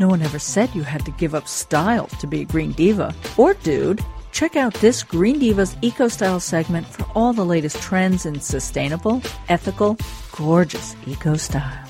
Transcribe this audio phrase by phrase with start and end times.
[0.00, 3.14] No one ever said you had to give up style to be a green diva.
[3.36, 8.24] Or dude, check out this Green Divas Eco Style segment for all the latest trends
[8.24, 9.98] in sustainable, ethical,
[10.32, 11.86] gorgeous eco style.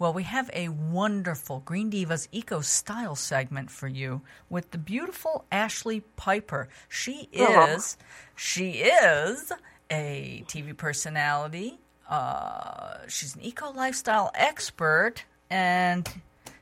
[0.00, 5.44] Well, we have a wonderful Green Divas Eco Style segment for you with the beautiful
[5.52, 6.68] Ashlee Piper.
[6.88, 7.96] She is,
[8.34, 9.52] she is
[9.92, 11.78] a TV personality.
[12.08, 16.08] Uh, she's an eco lifestyle expert, and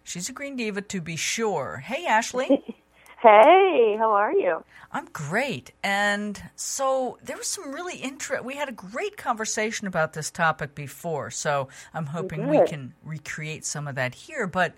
[0.02, 1.78] she's a green diva to be sure.
[1.78, 2.74] Hey, Ashlee.
[3.22, 4.64] Hey, how are you?
[4.92, 5.72] I'm great.
[5.82, 8.46] And so there was some really interest.
[8.46, 13.66] We had a great conversation about this topic before, so I'm hoping we can recreate
[13.66, 14.46] some of that here.
[14.46, 14.72] But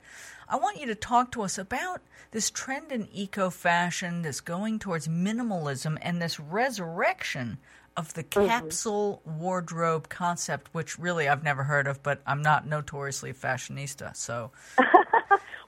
[0.48, 2.00] I want you to talk to us about
[2.32, 7.58] this trend in eco fashion, this going towards minimalism, and this resurrection
[7.96, 8.46] of the Mm-hmm.
[8.48, 14.16] capsule wardrobe concept, which really I've never heard of, but I'm not notoriously a fashionista.
[14.16, 14.50] So,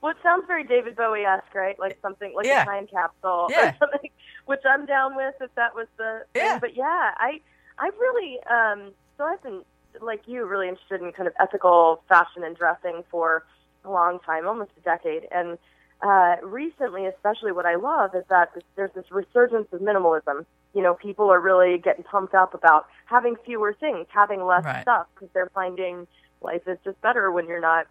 [0.03, 1.79] Well, it sounds very David Bowie esque, right?
[1.79, 2.63] Like something like Yeah.
[2.63, 3.71] a time capsule Yeah.
[3.71, 4.11] or something,
[4.47, 6.43] which I'm down with if that was the thing.
[6.45, 6.59] Yeah.
[6.61, 7.41] But yeah, I
[7.79, 9.63] I really um so I've been
[10.03, 13.45] like you really interested in kind of ethical fashion and dressing for
[13.85, 15.57] a long time, almost a decade, and
[16.03, 20.45] uh, recently, especially, what I love is that there's this resurgence of minimalism.
[20.75, 24.83] You know, people are really getting pumped up about having fewer things, having less Right.
[24.83, 26.07] stuff, because they're finding
[26.41, 27.87] life is just better when you're not,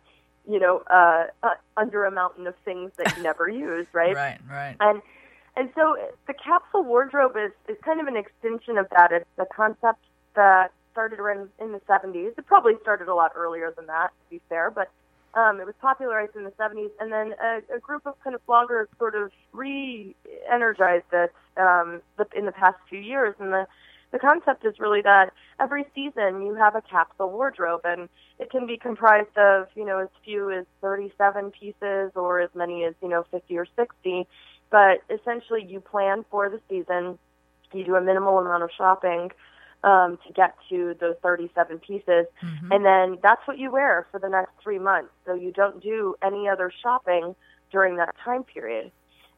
[0.48, 4.16] you know, uh, uh, under a mountain of things that you never use, right?
[4.16, 4.76] right, right.
[4.80, 5.02] And
[5.56, 5.96] and so
[6.28, 9.12] the capsule wardrobe is, is kind of an extension of that.
[9.12, 10.00] It's a concept
[10.36, 12.38] that started around in the 70s.
[12.38, 14.90] It probably started a lot earlier than that, to be fair, but
[15.36, 16.90] um, it was popularized in the 70s.
[17.00, 22.28] And then a, a group of kind of bloggers sort of re-energized it um, the-
[22.36, 23.36] in the past few years.
[23.40, 23.68] And the,
[24.12, 28.66] the concept is really that every season you have a capsule wardrobe, and it can
[28.68, 33.10] be comprised of, you know, as few as 37 pieces or as many as, you
[33.10, 34.28] know, 50 or 60
[34.74, 37.20] but essentially you plan for the season.
[37.74, 39.32] You do a minimal amount of shopping
[39.84, 42.26] um, to get to those 37 pieces.
[42.42, 42.72] Mm-hmm.
[42.72, 45.12] and then that's what you wear for the next three months.
[45.28, 47.36] So you don't do any other shopping
[47.72, 48.92] during that time period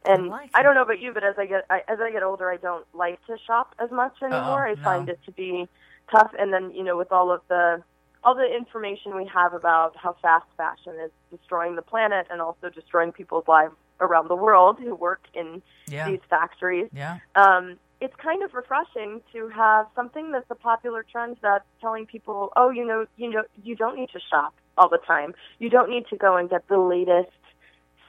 [0.08, 2.24] and like I don't know about you, but as I get I, as I get
[2.24, 4.68] older, I don't like to shop as much anymore.
[4.68, 4.84] I no.
[4.84, 5.68] find it to be
[6.12, 6.32] tough.
[6.38, 7.84] And then you know, with all of the
[8.24, 12.70] all the information we have about how fast fashion is destroying the planet and also
[12.70, 17.20] destroying people's lives around the world who work in Yeah, these factories, yeah.
[17.36, 22.52] um, it's kind of refreshing to have something that's a popular trend that's telling people,
[22.56, 25.34] oh, you know, you know, you don't need to shop all the time.
[25.60, 27.32] You don't need to go and get the latest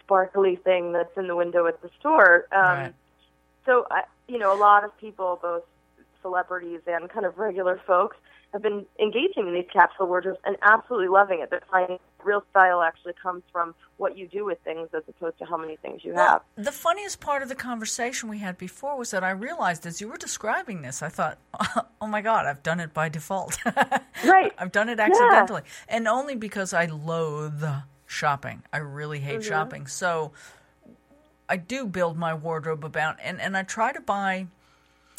[0.07, 2.47] sparkly thing that's in the window at the store.
[2.53, 2.95] Um, Right.
[3.65, 5.65] So, I, you know, a lot of people, both
[6.23, 8.17] celebrities and kind of regular folks,
[8.53, 11.51] have been engaging in these capsule wardrobes and absolutely loving it.
[11.51, 15.45] They're finding real style actually comes from what you do with things as opposed to
[15.45, 16.43] how many things you have.
[16.57, 20.09] The funniest part of the conversation we had before was that I realized as you
[20.09, 21.39] were describing this, I thought,
[22.01, 23.59] oh my God, I've done it by default.
[24.25, 24.51] Right.
[24.59, 25.61] I've done it accidentally.
[25.89, 27.63] And only because I loathe
[28.07, 28.63] shopping.
[28.73, 29.49] I really hate Mm-hmm.
[29.49, 29.87] shopping.
[29.87, 30.33] So
[31.49, 34.47] I do build my wardrobe about, and, and I try to buy.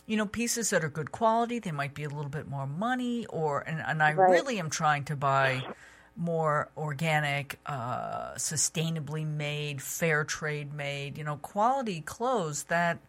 [0.10, 3.26] You know, pieces that are good quality, they might be a little bit more money,
[3.26, 4.30] or and, and I Right.
[4.30, 5.66] really am trying to buy
[6.16, 13.00] more organic, uh, sustainably made, fair trade made, you know, quality clothes that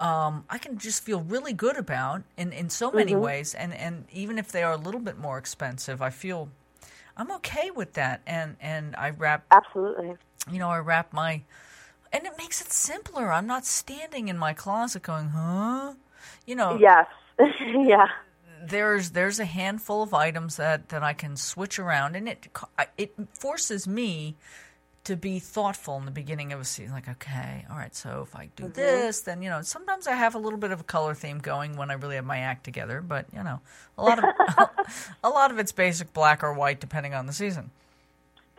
[0.00, 3.54] um, I can just feel really good about in, in so many ways.
[3.54, 6.48] And, and even if they are a little bit more expensive, I feel
[7.18, 8.22] I'm okay with that.
[8.26, 10.14] And, and I wrap, Absolutely.
[10.50, 11.42] you know, I wrap my,
[12.12, 13.32] and it makes it simpler.
[13.32, 15.94] I'm not standing in my closet going, huh?
[16.46, 17.06] You know, Yes.
[17.38, 18.06] yeah.
[18.64, 22.48] there's there's a handful of items that, that I can switch around, and it
[22.96, 24.36] it forces me
[25.08, 26.92] to be thoughtful in the beginning of a season.
[26.92, 28.72] Like, okay, all right, so if I do mm-hmm.
[28.72, 31.76] this, then you know, sometimes I have a little bit of a color theme going
[31.76, 33.00] when I really have my act together.
[33.00, 33.60] But you know,
[33.96, 34.24] a lot of
[35.24, 37.70] a lot of it's basic black or white depending on the season.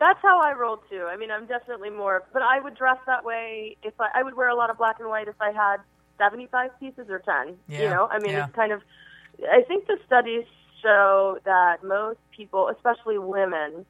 [0.00, 1.06] That's how I roll too.
[1.08, 4.34] I mean, I'm definitely more, but I would dress that way if I, I would
[4.34, 5.76] wear a lot of black and white if I had
[6.18, 7.54] 75 pieces or 10.
[7.68, 8.46] You know, I mean, yeah.
[8.46, 8.82] it's kind of,
[9.42, 10.44] I think the studies
[10.82, 13.84] show that most people, especially women,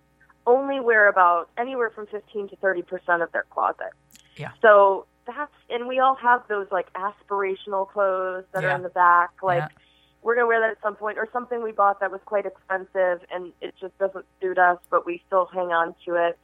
[0.47, 3.93] only wear about anywhere from 15 to 30% of their closet.
[4.37, 4.51] Yeah.
[4.63, 8.73] So that's, and we all have those like aspirational clothes that Yeah.
[8.73, 9.69] are in the back, like, Yeah.
[10.23, 12.47] we're going to wear that at some point, or something we bought that was quite
[12.47, 16.39] expensive and it just doesn't suit us, but we still hang on to it.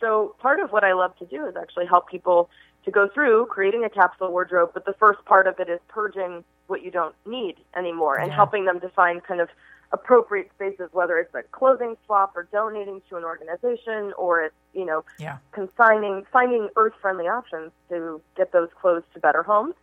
[0.00, 2.48] So part of what I love to do is actually help people
[2.84, 6.44] to go through creating a capsule wardrobe, but the first part of it is purging
[6.68, 8.36] what you don't need anymore and Yeah.
[8.36, 9.48] helping them define kind of
[9.92, 14.84] appropriate spaces, whether it's a clothing swap or donating to an organization or it's, you
[14.84, 15.38] know, Yeah.
[15.52, 19.74] consigning, finding earth friendly options to get those clothes to better homes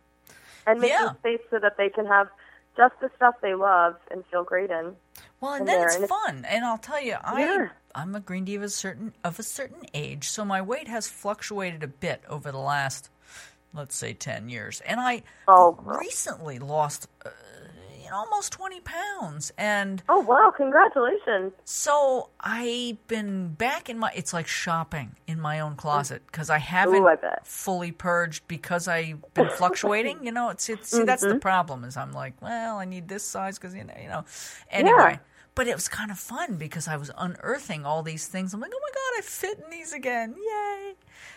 [0.66, 1.12] and make Yeah.
[1.14, 2.28] space so that they can have
[2.76, 4.96] just the stuff they love and feel great in.
[5.40, 6.44] Well, and then it's and it's- fun.
[6.44, 7.68] And I'll tell you, I Yeah.
[7.94, 11.86] I'm a green diva certain of a certain age, so my weight has fluctuated a
[11.88, 13.08] bit over the last,
[13.72, 14.82] let's say, ten years.
[14.82, 17.30] And I Oh, recently lost, uh,
[18.06, 19.52] you know, almost twenty pounds.
[19.58, 20.52] And Oh, wow.
[20.56, 21.52] Congratulations.
[21.64, 24.10] so I've been back in my.
[24.14, 28.86] It's like shopping in my own closet because I haven't Ooh, I fully purged because
[28.88, 30.24] I've been fluctuating.
[30.24, 31.34] You know, it's it's see, that's Mm-hmm.
[31.34, 31.82] the problem.
[31.84, 34.24] Is I'm like, well, I need this size because you know, you know.
[34.70, 35.18] Anyway, Yeah.
[35.56, 38.54] but it was kind of fun because I was unearthing all these things.
[38.54, 40.36] I'm like, oh my god, I fit in these again!
[40.38, 40.85] Yay!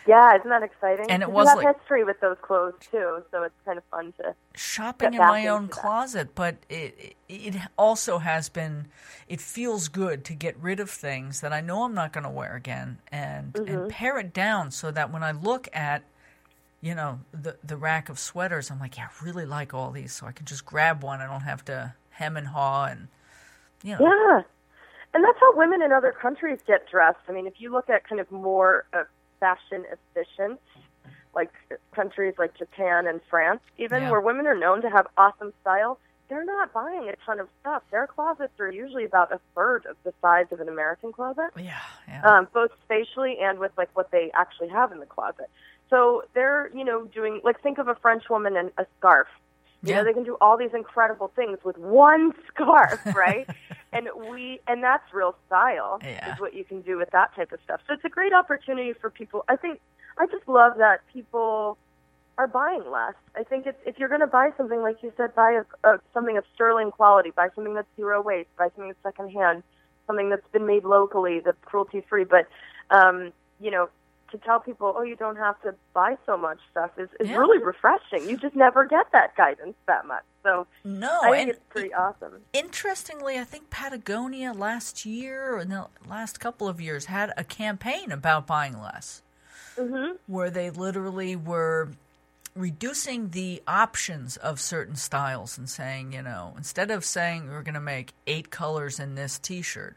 [0.06, 1.10] Yeah, isn't that exciting?
[1.10, 4.12] And it was have like- history with those clothes too, so it's kind of fun
[4.18, 4.34] to.
[4.54, 5.80] shopping in my own into that.
[5.82, 8.86] closet, but it, it it also has been.
[9.28, 12.30] It feels good to get rid of things that I know I'm not going to
[12.30, 13.68] wear again, and Mm-hmm.
[13.74, 16.02] and pare it down so that when I look at,
[16.80, 20.12] you know, the the rack of sweaters, I'm like, yeah, I really like all these,
[20.12, 21.20] so I can just grab one.
[21.20, 23.08] I don't have to hem and haw, and
[23.84, 24.42] you know, Yeah,
[25.14, 27.20] and that's how women in other countries get dressed.
[27.28, 29.04] I mean, if you look at kind of more uh,
[29.40, 30.60] fashion efficient,
[31.34, 31.50] like
[31.94, 34.10] countries like Japan and France, even Yeah.
[34.10, 35.98] where women are known to have awesome style,
[36.28, 37.82] they're not buying a ton of stuff.
[37.90, 41.50] Their closets are usually about a third of the size of an American closet.
[41.56, 45.50] yeah, yeah, um, both spatially and with like what they actually have in the closet.
[45.88, 49.26] So they're, you know, doing like think of a French woman and a scarf.
[49.82, 49.96] You Yeah.
[49.96, 53.48] know, they can do all these incredible things with one scarf, right?
[53.92, 56.32] and we and that's real style Yeah.
[56.34, 57.80] is what you can do with that type of stuff.
[57.86, 59.44] So it's a great opportunity for people.
[59.48, 59.80] I think
[60.18, 61.78] I just love that people
[62.38, 63.14] are buying less.
[63.36, 66.00] I think it's, if you're going to buy something, like you said, buy a, a,
[66.14, 69.62] something of sterling quality, buy something that's zero waste, buy something that's secondhand,
[70.06, 72.24] something that's been made locally, that's cruelty free.
[72.24, 72.46] But
[72.90, 73.88] um, you know,
[74.30, 77.36] to tell people, oh, you don't have to buy so much stuff is, is Yeah.
[77.36, 78.28] really refreshing.
[78.28, 80.22] You just never get that guidance that much.
[80.42, 82.40] So no, I think it's pretty awesome.
[82.52, 87.44] interestingly, I think Patagonia last year or in the last couple of years had a
[87.44, 89.22] campaign about buying less.
[89.76, 91.88] hmm where they literally were
[92.56, 97.74] reducing the options of certain styles and saying, you know, instead of saying we're going
[97.74, 99.96] to make eight colors in this T-shirt,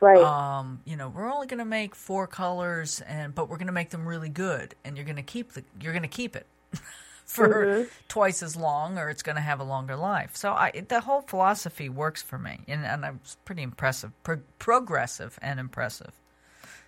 [0.00, 0.18] Right.
[0.22, 3.72] um, you know, we're only going to make four colors, and but we're going to
[3.72, 6.46] make them really good, and you're going to keep the you're going to keep it
[7.24, 7.88] for Mm-hmm.
[8.08, 10.36] twice as long, or it's going to have a longer life.
[10.36, 15.38] So I, the whole philosophy works for me, and, and I'm pretty impressive, pro- progressive,
[15.42, 16.12] and impressive.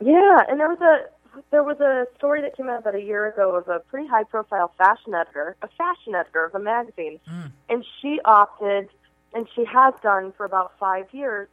[0.00, 1.06] Yeah, and there was a
[1.50, 4.24] there was a story that came out about a year ago of a pretty high
[4.24, 7.52] profile fashion editor, a fashion editor of a magazine, Mm.
[7.68, 8.88] and she opted,
[9.34, 11.48] and she has done for about five years,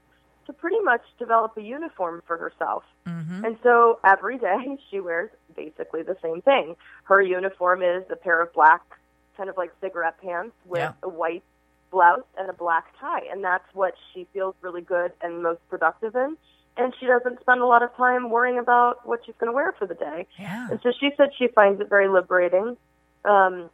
[0.47, 2.83] to pretty much develop a uniform for herself.
[3.07, 6.75] hmm And so every day she wears basically the same thing.
[7.03, 8.81] Her uniform is a pair of black,
[9.37, 10.93] kind of like cigarette pants with Yeah.
[11.03, 11.43] a white
[11.91, 13.21] blouse and a black tie.
[13.31, 16.37] And that's what she feels really good and most productive in.
[16.77, 19.71] And she doesn't spend a lot of time worrying about what she's going to wear
[19.79, 20.27] for the day.
[20.37, 20.67] Yeah.
[20.69, 22.75] And so she said she finds it very liberating.
[23.23, 23.69] Um,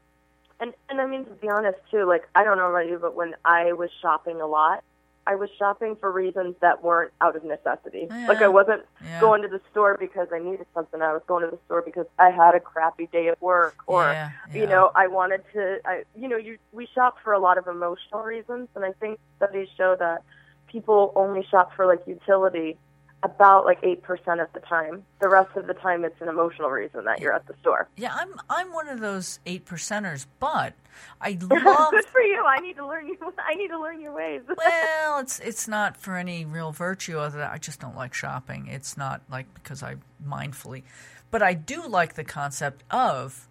[0.59, 3.15] and, and I mean, to be honest, too, like, I don't know about you, but
[3.15, 4.83] when I was shopping a lot,
[5.27, 8.09] I was shopping for reasons that weren't out of necessity.
[8.27, 9.19] Like, I wasn't Yeah.
[9.19, 11.01] going to the store because I needed something.
[11.01, 14.11] I was going to the store because I had a crappy day at work, or
[14.13, 15.79] Yeah, you know, I wanted to.
[15.85, 19.19] I, you know, you we shop for a lot of emotional reasons, and I think
[19.37, 20.23] studies show that
[20.67, 22.77] people only shop for like utility
[23.23, 25.03] about like eight percent of the time.
[25.19, 27.87] The rest of the time, it's an emotional reason that you're at the store.
[27.95, 30.73] Yeah, I'm I'm one of those eight percenters, but
[31.19, 32.43] I love Good for you.
[32.45, 33.17] I need to learn you.
[33.47, 34.41] I need to learn your ways.
[34.57, 38.67] well, it's it's not for any real virtue other than I just don't like shopping.
[38.67, 40.83] It's not like because I mindfully,
[41.29, 43.47] but I do like the concept of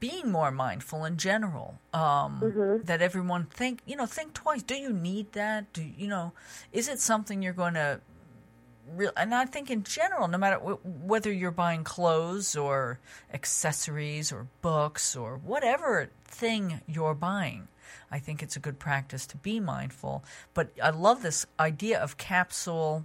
[0.00, 1.78] being more mindful in general.
[1.92, 4.62] Um, That everyone think you know think twice.
[4.62, 5.72] Do you need that?
[5.72, 6.32] Do you know?
[6.72, 8.00] Is it something you're going to?
[8.88, 12.98] Real, and I think in general, no matter w- whether you're buying clothes or
[13.32, 17.68] accessories or books or whatever thing you're buying,
[18.10, 20.24] I think it's a good practice to be mindful.
[20.54, 23.04] But I love this idea of capsule,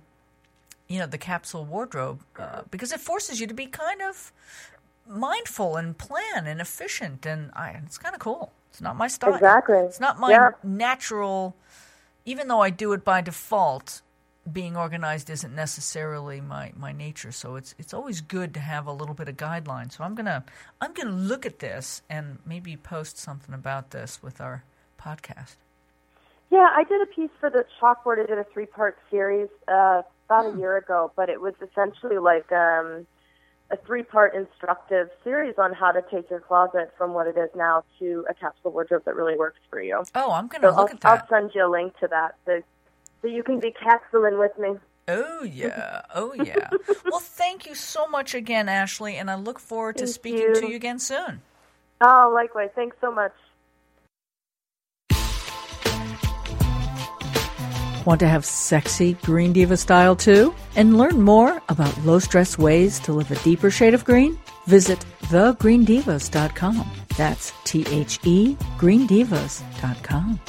[0.87, 4.33] you know, the capsule wardrobe, uh, because it forces you to be kind of
[5.07, 8.51] mindful and plan and efficient, and I, it's kind of cool.
[8.71, 9.33] It's not my style.
[9.35, 9.77] Exactly.
[9.77, 10.51] It's not my Yeah.
[10.63, 11.55] natural,
[12.25, 14.01] even though I do it by default.
[14.51, 18.91] Being organized isn't necessarily my, my nature, so it's it's always good to have a
[18.91, 19.91] little bit of guideline.
[19.91, 20.43] So I'm gonna
[20.81, 24.63] I'm gonna look at this and maybe post something about this with our
[24.99, 25.55] podcast.
[26.49, 28.23] Yeah, I did a piece for the chalkboard.
[28.23, 30.59] I did a three part series uh, about a hmm.
[30.59, 33.05] year ago, but it was essentially like um,
[33.71, 37.49] a three part instructive series on how to take your closet from what it is
[37.55, 40.03] now to a capsule wardrobe that really works for you.
[40.15, 41.21] Oh, I'm going to so look I'll, at that.
[41.21, 42.61] I'll send you a link to that so,
[43.21, 44.79] so you can be capsuling with me.
[45.07, 46.01] Oh, yeah.
[46.15, 46.69] Oh, yeah.
[47.05, 50.55] well, thank you so much again, Ashlee, and I look forward thank to speaking you.
[50.55, 51.41] to you again soon.
[52.01, 52.69] Oh, likewise.
[52.75, 53.33] Thanks so much.
[58.05, 60.55] Want to have sexy Green Diva style too?
[60.75, 64.37] And learn more about low stress ways to live a deeper shade of green?
[64.65, 66.89] Visit thegreendivas.com.
[67.17, 70.39] That's T H E greendivas.com.